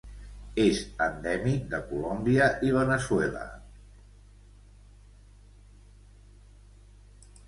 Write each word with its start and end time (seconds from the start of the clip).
És 0.61 0.79
endèmic 1.07 1.65
de 1.73 1.81
Colòmbia 1.91 2.47
i 2.69 2.73
Veneçuela. 2.75 3.43